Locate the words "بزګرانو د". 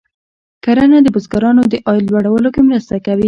1.15-1.75